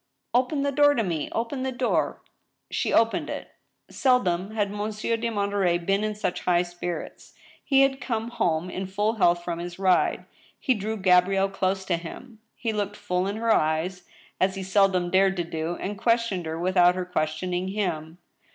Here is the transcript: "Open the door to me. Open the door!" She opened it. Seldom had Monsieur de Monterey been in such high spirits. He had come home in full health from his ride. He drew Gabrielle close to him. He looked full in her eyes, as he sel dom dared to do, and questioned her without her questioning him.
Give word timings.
"Open 0.33 0.63
the 0.63 0.71
door 0.71 0.95
to 0.95 1.03
me. 1.03 1.29
Open 1.31 1.61
the 1.61 1.71
door!" 1.71 2.23
She 2.71 2.91
opened 2.91 3.29
it. 3.29 3.51
Seldom 3.87 4.49
had 4.49 4.71
Monsieur 4.71 5.15
de 5.15 5.29
Monterey 5.29 5.77
been 5.77 6.03
in 6.03 6.15
such 6.15 6.41
high 6.41 6.63
spirits. 6.63 7.35
He 7.63 7.81
had 7.81 8.01
come 8.01 8.29
home 8.29 8.67
in 8.71 8.87
full 8.87 9.17
health 9.17 9.43
from 9.43 9.59
his 9.59 9.77
ride. 9.77 10.25
He 10.59 10.73
drew 10.73 10.97
Gabrielle 10.97 11.49
close 11.49 11.85
to 11.85 11.97
him. 11.97 12.39
He 12.55 12.73
looked 12.73 12.97
full 12.97 13.27
in 13.27 13.35
her 13.35 13.53
eyes, 13.53 14.05
as 14.39 14.55
he 14.55 14.63
sel 14.63 14.89
dom 14.89 15.11
dared 15.11 15.37
to 15.37 15.43
do, 15.43 15.75
and 15.75 15.99
questioned 15.99 16.47
her 16.47 16.57
without 16.57 16.95
her 16.95 17.05
questioning 17.05 17.67
him. 17.67 18.17